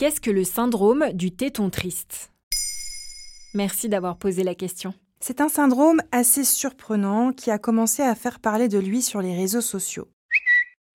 Qu'est-ce 0.00 0.22
que 0.22 0.30
le 0.30 0.44
syndrome 0.44 1.12
du 1.12 1.30
téton 1.30 1.68
triste? 1.68 2.30
Merci 3.52 3.90
d'avoir 3.90 4.16
posé 4.16 4.44
la 4.44 4.54
question. 4.54 4.94
C'est 5.20 5.42
un 5.42 5.50
syndrome 5.50 6.00
assez 6.10 6.42
surprenant 6.42 7.32
qui 7.34 7.50
a 7.50 7.58
commencé 7.58 8.02
à 8.02 8.14
faire 8.14 8.40
parler 8.40 8.68
de 8.68 8.78
lui 8.78 9.02
sur 9.02 9.20
les 9.20 9.36
réseaux 9.36 9.60
sociaux. 9.60 10.08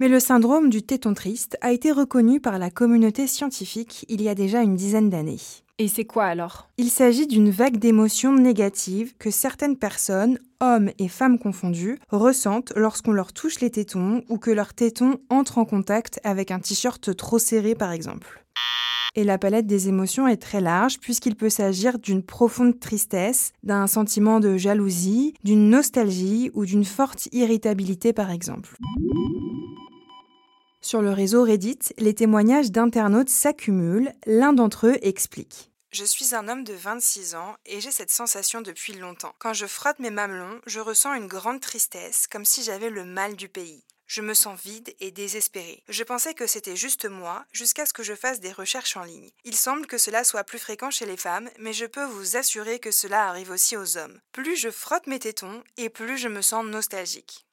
Mais 0.00 0.08
le 0.08 0.18
syndrome 0.18 0.68
du 0.68 0.82
téton 0.82 1.14
triste 1.14 1.56
a 1.60 1.70
été 1.70 1.92
reconnu 1.92 2.40
par 2.40 2.58
la 2.58 2.70
communauté 2.70 3.28
scientifique 3.28 4.04
il 4.08 4.20
y 4.20 4.28
a 4.28 4.34
déjà 4.34 4.62
une 4.62 4.74
dizaine 4.74 5.10
d'années. 5.10 5.38
Et 5.78 5.86
c'est 5.86 6.04
quoi 6.04 6.24
alors? 6.24 6.68
Il 6.76 6.90
s'agit 6.90 7.28
d'une 7.28 7.50
vague 7.50 7.76
d'émotions 7.76 8.34
négatives 8.34 9.14
que 9.16 9.30
certaines 9.30 9.76
personnes, 9.76 10.40
hommes 10.60 10.90
et 10.98 11.06
femmes 11.06 11.38
confondus, 11.38 12.00
ressentent 12.10 12.72
lorsqu'on 12.74 13.12
leur 13.12 13.32
touche 13.32 13.60
les 13.60 13.70
tétons 13.70 14.24
ou 14.28 14.38
que 14.38 14.50
leurs 14.50 14.74
tétons 14.74 15.20
entrent 15.30 15.58
en 15.58 15.64
contact 15.64 16.18
avec 16.24 16.50
un 16.50 16.58
t-shirt 16.58 17.14
trop 17.14 17.38
serré 17.38 17.76
par 17.76 17.92
exemple. 17.92 18.44
Et 19.18 19.24
la 19.24 19.36
palette 19.36 19.66
des 19.66 19.88
émotions 19.88 20.28
est 20.28 20.36
très 20.36 20.60
large 20.60 21.00
puisqu'il 21.00 21.34
peut 21.34 21.50
s'agir 21.50 21.98
d'une 21.98 22.22
profonde 22.22 22.78
tristesse, 22.78 23.52
d'un 23.64 23.88
sentiment 23.88 24.38
de 24.38 24.56
jalousie, 24.56 25.34
d'une 25.42 25.70
nostalgie 25.70 26.52
ou 26.54 26.64
d'une 26.64 26.84
forte 26.84 27.26
irritabilité 27.32 28.12
par 28.12 28.30
exemple. 28.30 28.76
Sur 30.80 31.02
le 31.02 31.10
réseau 31.10 31.42
Reddit, 31.42 31.80
les 31.98 32.14
témoignages 32.14 32.70
d'internautes 32.70 33.28
s'accumulent. 33.28 34.12
L'un 34.24 34.52
d'entre 34.52 34.86
eux 34.86 34.98
explique. 35.02 35.72
Je 35.90 36.04
suis 36.04 36.36
un 36.36 36.46
homme 36.46 36.62
de 36.62 36.74
26 36.74 37.34
ans 37.34 37.56
et 37.66 37.80
j'ai 37.80 37.90
cette 37.90 38.12
sensation 38.12 38.60
depuis 38.60 38.92
longtemps. 38.92 39.34
Quand 39.40 39.52
je 39.52 39.66
frotte 39.66 39.98
mes 39.98 40.10
mamelons, 40.10 40.60
je 40.68 40.78
ressens 40.78 41.14
une 41.14 41.26
grande 41.26 41.58
tristesse, 41.58 42.28
comme 42.30 42.44
si 42.44 42.62
j'avais 42.62 42.90
le 42.90 43.04
mal 43.04 43.34
du 43.34 43.48
pays. 43.48 43.82
Je 44.10 44.22
me 44.22 44.32
sens 44.32 44.58
vide 44.64 44.94
et 45.00 45.10
désespéré. 45.10 45.82
Je 45.90 46.02
pensais 46.02 46.32
que 46.32 46.46
c'était 46.46 46.76
juste 46.76 47.06
moi, 47.06 47.44
jusqu'à 47.52 47.84
ce 47.84 47.92
que 47.92 48.02
je 48.02 48.14
fasse 48.14 48.40
des 48.40 48.52
recherches 48.52 48.96
en 48.96 49.04
ligne. 49.04 49.28
Il 49.44 49.54
semble 49.54 49.86
que 49.86 49.98
cela 49.98 50.24
soit 50.24 50.44
plus 50.44 50.58
fréquent 50.58 50.90
chez 50.90 51.04
les 51.04 51.18
femmes, 51.18 51.50
mais 51.60 51.74
je 51.74 51.84
peux 51.84 52.06
vous 52.06 52.38
assurer 52.38 52.78
que 52.78 52.90
cela 52.90 53.28
arrive 53.28 53.50
aussi 53.50 53.76
aux 53.76 53.98
hommes. 53.98 54.18
Plus 54.32 54.56
je 54.56 54.70
frotte 54.70 55.08
mes 55.08 55.18
tétons, 55.18 55.62
et 55.76 55.90
plus 55.90 56.16
je 56.16 56.28
me 56.28 56.40
sens 56.40 56.64
nostalgique. 56.64 57.44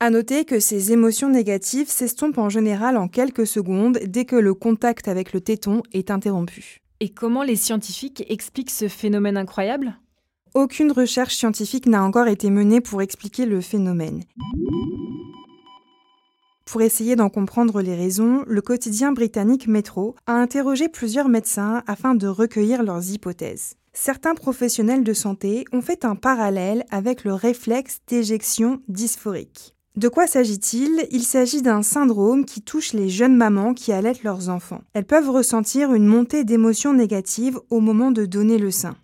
À 0.00 0.10
noter 0.10 0.44
que 0.44 0.58
ces 0.58 0.90
émotions 0.90 1.28
négatives 1.28 1.88
s'estompent 1.88 2.38
en 2.38 2.48
général 2.48 2.96
en 2.96 3.06
quelques 3.06 3.46
secondes 3.46 4.00
dès 4.04 4.24
que 4.24 4.34
le 4.34 4.54
contact 4.54 5.06
avec 5.06 5.32
le 5.32 5.40
téton 5.40 5.84
est 5.92 6.10
interrompu. 6.10 6.78
Et 6.98 7.10
comment 7.10 7.44
les 7.44 7.54
scientifiques 7.54 8.24
expliquent 8.28 8.72
ce 8.72 8.88
phénomène 8.88 9.36
incroyable? 9.36 9.96
Aucune 10.54 10.90
recherche 10.90 11.36
scientifique 11.36 11.86
n'a 11.86 12.02
encore 12.02 12.26
été 12.26 12.50
menée 12.50 12.80
pour 12.80 13.00
expliquer 13.00 13.46
le 13.46 13.60
phénomène. 13.60 14.24
Pour 16.72 16.80
essayer 16.80 17.16
d'en 17.16 17.28
comprendre 17.28 17.82
les 17.82 17.94
raisons, 17.94 18.44
le 18.46 18.62
quotidien 18.62 19.12
britannique 19.12 19.68
Metro 19.68 20.14
a 20.26 20.32
interrogé 20.32 20.88
plusieurs 20.88 21.28
médecins 21.28 21.82
afin 21.86 22.14
de 22.14 22.26
recueillir 22.26 22.82
leurs 22.82 23.10
hypothèses. 23.10 23.74
Certains 23.92 24.34
professionnels 24.34 25.04
de 25.04 25.12
santé 25.12 25.66
ont 25.72 25.82
fait 25.82 26.06
un 26.06 26.14
parallèle 26.16 26.86
avec 26.90 27.24
le 27.24 27.34
réflexe 27.34 27.98
d'éjection 28.06 28.80
dysphorique. 28.88 29.74
De 29.96 30.08
quoi 30.08 30.26
s'agit-il? 30.26 31.06
Il 31.10 31.24
s'agit 31.24 31.60
d'un 31.60 31.82
syndrome 31.82 32.46
qui 32.46 32.62
touche 32.62 32.94
les 32.94 33.10
jeunes 33.10 33.36
mamans 33.36 33.74
qui 33.74 33.92
allaitent 33.92 34.22
leurs 34.22 34.48
enfants. 34.48 34.80
Elles 34.94 35.04
peuvent 35.04 35.28
ressentir 35.28 35.92
une 35.92 36.06
montée 36.06 36.42
d'émotions 36.42 36.94
négatives 36.94 37.60
au 37.68 37.80
moment 37.80 38.12
de 38.12 38.24
donner 38.24 38.56
le 38.56 38.70
sein. 38.70 38.96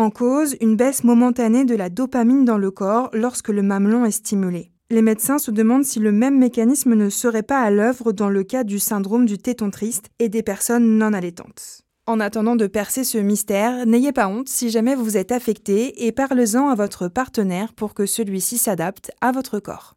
En 0.00 0.08
cause, 0.08 0.56
une 0.62 0.76
baisse 0.76 1.04
momentanée 1.04 1.66
de 1.66 1.74
la 1.74 1.90
dopamine 1.90 2.46
dans 2.46 2.56
le 2.56 2.70
corps 2.70 3.10
lorsque 3.12 3.50
le 3.50 3.60
mamelon 3.60 4.06
est 4.06 4.10
stimulé. 4.10 4.72
Les 4.88 5.02
médecins 5.02 5.38
se 5.38 5.50
demandent 5.50 5.84
si 5.84 5.98
le 5.98 6.10
même 6.10 6.38
mécanisme 6.38 6.94
ne 6.94 7.10
serait 7.10 7.42
pas 7.42 7.60
à 7.60 7.70
l'œuvre 7.70 8.12
dans 8.12 8.30
le 8.30 8.42
cas 8.42 8.64
du 8.64 8.78
syndrome 8.78 9.26
du 9.26 9.36
téton 9.36 9.68
triste 9.68 10.06
et 10.18 10.30
des 10.30 10.42
personnes 10.42 10.96
non 10.96 11.12
allaitantes. 11.12 11.82
En 12.06 12.18
attendant 12.18 12.56
de 12.56 12.66
percer 12.66 13.04
ce 13.04 13.18
mystère, 13.18 13.84
n'ayez 13.84 14.10
pas 14.10 14.28
honte 14.28 14.48
si 14.48 14.70
jamais 14.70 14.94
vous 14.94 15.18
êtes 15.18 15.32
affecté 15.32 16.06
et 16.06 16.12
parlez-en 16.12 16.70
à 16.70 16.74
votre 16.74 17.08
partenaire 17.08 17.74
pour 17.74 17.92
que 17.92 18.06
celui-ci 18.06 18.56
s'adapte 18.56 19.10
à 19.20 19.32
votre 19.32 19.58
corps. 19.58 19.96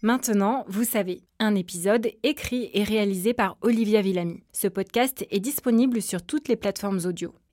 Maintenant, 0.00 0.64
vous 0.68 0.84
savez, 0.84 1.22
un 1.40 1.56
épisode 1.56 2.06
écrit 2.22 2.70
et 2.72 2.84
réalisé 2.84 3.34
par 3.34 3.56
Olivia 3.62 4.00
Villamy. 4.00 4.44
Ce 4.52 4.68
podcast 4.68 5.26
est 5.28 5.40
disponible 5.40 6.00
sur 6.00 6.22
toutes 6.22 6.46
les 6.46 6.54
plateformes 6.54 7.00
audio. 7.04 7.34